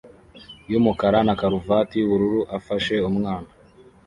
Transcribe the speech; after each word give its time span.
yumukara 0.71 1.19
na 1.27 1.33
karuvati 1.39 1.95
yubururu 1.99 2.41
afashe 2.57 2.95
umwana 3.09 3.49